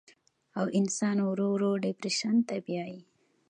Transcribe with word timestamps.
او 0.59 0.65
انسان 0.79 1.17
ورو 1.27 1.47
ورو 1.53 1.71
ډپرېشن 1.83 2.35
ته 2.47 2.55
بيائي 2.65 2.99